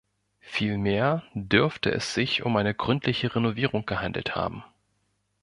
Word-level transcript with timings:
Vielmehr 0.39 1.21
dürfte 1.35 1.91
es 1.91 2.15
sich 2.15 2.41
um 2.41 2.57
eine 2.57 2.73
gründliche 2.73 3.35
Renovierung 3.35 3.85
gehandelt 3.85 4.35
haben. 4.35 4.63